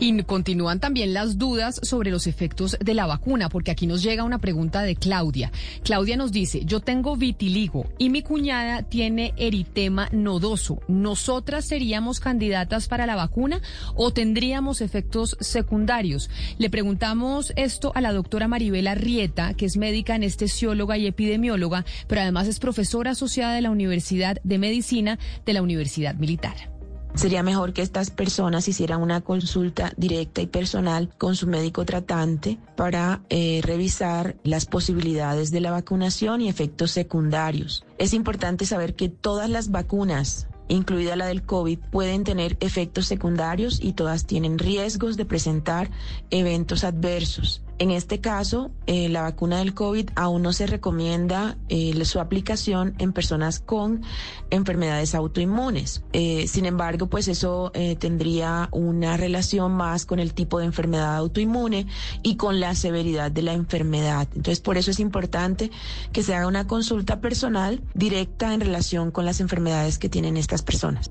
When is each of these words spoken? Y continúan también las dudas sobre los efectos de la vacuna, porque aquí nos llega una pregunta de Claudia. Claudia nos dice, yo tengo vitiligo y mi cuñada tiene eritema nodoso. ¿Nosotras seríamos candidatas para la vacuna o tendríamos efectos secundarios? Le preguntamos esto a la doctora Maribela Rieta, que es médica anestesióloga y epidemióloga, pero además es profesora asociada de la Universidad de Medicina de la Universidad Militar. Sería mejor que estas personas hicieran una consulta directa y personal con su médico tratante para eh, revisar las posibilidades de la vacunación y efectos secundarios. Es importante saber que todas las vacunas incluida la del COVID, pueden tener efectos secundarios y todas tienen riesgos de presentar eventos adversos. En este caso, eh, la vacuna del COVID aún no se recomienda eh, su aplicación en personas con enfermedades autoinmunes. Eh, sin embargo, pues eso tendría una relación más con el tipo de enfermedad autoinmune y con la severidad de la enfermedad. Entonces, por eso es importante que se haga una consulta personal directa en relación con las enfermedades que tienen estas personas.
Y 0.00 0.22
continúan 0.22 0.80
también 0.80 1.14
las 1.14 1.38
dudas 1.38 1.80
sobre 1.82 2.10
los 2.10 2.26
efectos 2.26 2.76
de 2.80 2.94
la 2.94 3.06
vacuna, 3.06 3.48
porque 3.48 3.70
aquí 3.70 3.86
nos 3.86 4.02
llega 4.02 4.24
una 4.24 4.38
pregunta 4.38 4.82
de 4.82 4.96
Claudia. 4.96 5.52
Claudia 5.82 6.16
nos 6.16 6.32
dice, 6.32 6.64
yo 6.64 6.80
tengo 6.80 7.16
vitiligo 7.16 7.86
y 7.98 8.10
mi 8.10 8.22
cuñada 8.22 8.82
tiene 8.82 9.34
eritema 9.36 10.08
nodoso. 10.12 10.80
¿Nosotras 10.88 11.64
seríamos 11.66 12.20
candidatas 12.20 12.88
para 12.88 13.06
la 13.06 13.16
vacuna 13.16 13.60
o 13.94 14.12
tendríamos 14.12 14.80
efectos 14.80 15.36
secundarios? 15.40 16.30
Le 16.58 16.70
preguntamos 16.70 17.52
esto 17.56 17.92
a 17.94 18.00
la 18.00 18.12
doctora 18.12 18.48
Maribela 18.48 18.94
Rieta, 18.94 19.54
que 19.54 19.66
es 19.66 19.76
médica 19.76 20.14
anestesióloga 20.14 20.98
y 20.98 21.06
epidemióloga, 21.06 21.84
pero 22.06 22.20
además 22.20 22.48
es 22.48 22.60
profesora 22.60 23.12
asociada 23.12 23.54
de 23.54 23.62
la 23.62 23.70
Universidad 23.70 24.38
de 24.44 24.58
Medicina 24.58 25.18
de 25.44 25.52
la 25.52 25.62
Universidad 25.62 26.14
Militar. 26.14 26.73
Sería 27.14 27.44
mejor 27.44 27.72
que 27.72 27.82
estas 27.82 28.10
personas 28.10 28.66
hicieran 28.66 29.00
una 29.00 29.20
consulta 29.20 29.92
directa 29.96 30.40
y 30.40 30.46
personal 30.46 31.10
con 31.16 31.36
su 31.36 31.46
médico 31.46 31.84
tratante 31.84 32.58
para 32.76 33.22
eh, 33.30 33.60
revisar 33.62 34.36
las 34.42 34.66
posibilidades 34.66 35.52
de 35.52 35.60
la 35.60 35.70
vacunación 35.70 36.40
y 36.40 36.48
efectos 36.48 36.90
secundarios. 36.90 37.84
Es 37.98 38.14
importante 38.14 38.66
saber 38.66 38.96
que 38.96 39.08
todas 39.08 39.48
las 39.48 39.70
vacunas 39.70 40.48
incluida 40.68 41.16
la 41.16 41.26
del 41.26 41.42
COVID, 41.42 41.78
pueden 41.90 42.24
tener 42.24 42.56
efectos 42.60 43.06
secundarios 43.06 43.80
y 43.82 43.92
todas 43.92 44.26
tienen 44.26 44.58
riesgos 44.58 45.16
de 45.16 45.24
presentar 45.24 45.90
eventos 46.30 46.84
adversos. 46.84 47.62
En 47.78 47.90
este 47.90 48.20
caso, 48.20 48.70
eh, 48.86 49.08
la 49.08 49.22
vacuna 49.22 49.58
del 49.58 49.74
COVID 49.74 50.10
aún 50.14 50.42
no 50.42 50.52
se 50.52 50.66
recomienda 50.66 51.56
eh, 51.68 52.04
su 52.04 52.20
aplicación 52.20 52.94
en 52.98 53.12
personas 53.12 53.58
con 53.58 54.02
enfermedades 54.50 55.14
autoinmunes. 55.14 56.04
Eh, 56.12 56.46
sin 56.46 56.66
embargo, 56.66 57.08
pues 57.08 57.28
eso 57.28 57.72
tendría 57.98 58.68
una 58.72 59.16
relación 59.16 59.72
más 59.72 60.06
con 60.06 60.18
el 60.18 60.34
tipo 60.34 60.58
de 60.58 60.66
enfermedad 60.66 61.16
autoinmune 61.16 61.86
y 62.22 62.36
con 62.36 62.60
la 62.60 62.74
severidad 62.74 63.30
de 63.30 63.42
la 63.42 63.52
enfermedad. 63.52 64.28
Entonces, 64.34 64.60
por 64.60 64.76
eso 64.76 64.90
es 64.90 65.00
importante 65.00 65.70
que 66.12 66.22
se 66.22 66.34
haga 66.34 66.46
una 66.46 66.66
consulta 66.66 67.20
personal 67.20 67.80
directa 67.94 68.54
en 68.54 68.60
relación 68.60 69.10
con 69.10 69.24
las 69.24 69.40
enfermedades 69.40 69.98
que 69.98 70.08
tienen 70.08 70.36
estas 70.36 70.62
personas. 70.62 71.10